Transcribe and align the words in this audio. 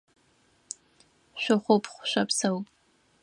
Шъухъупхъ, 1.41 1.99
шъопсэу! 2.09 2.57